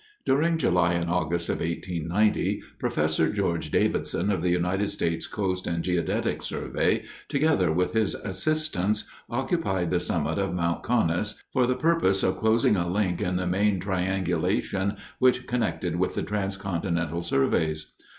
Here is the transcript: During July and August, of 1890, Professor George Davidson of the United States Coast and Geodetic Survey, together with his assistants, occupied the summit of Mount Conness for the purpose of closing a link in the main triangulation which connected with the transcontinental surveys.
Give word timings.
During 0.25 0.57
July 0.57 0.93
and 0.93 1.11
August, 1.11 1.47
of 1.47 1.59
1890, 1.59 2.63
Professor 2.79 3.29
George 3.31 3.69
Davidson 3.69 4.31
of 4.31 4.41
the 4.41 4.49
United 4.49 4.89
States 4.89 5.27
Coast 5.27 5.67
and 5.67 5.83
Geodetic 5.83 6.41
Survey, 6.41 7.03
together 7.27 7.71
with 7.71 7.93
his 7.93 8.15
assistants, 8.15 9.03
occupied 9.29 9.91
the 9.91 9.99
summit 9.99 10.39
of 10.39 10.55
Mount 10.55 10.81
Conness 10.81 11.35
for 11.53 11.67
the 11.67 11.75
purpose 11.75 12.23
of 12.23 12.37
closing 12.37 12.75
a 12.75 12.89
link 12.91 13.21
in 13.21 13.35
the 13.35 13.45
main 13.45 13.79
triangulation 13.79 14.97
which 15.19 15.45
connected 15.45 15.95
with 15.97 16.15
the 16.15 16.23
transcontinental 16.23 17.21
surveys. 17.21 17.91